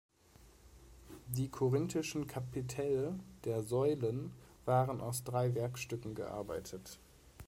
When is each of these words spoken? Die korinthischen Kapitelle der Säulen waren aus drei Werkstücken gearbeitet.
Die 1.27 1.49
korinthischen 1.49 2.25
Kapitelle 2.25 3.19
der 3.43 3.61
Säulen 3.61 4.31
waren 4.65 4.99
aus 4.99 5.23
drei 5.23 5.53
Werkstücken 5.53 6.15
gearbeitet. 6.15 6.97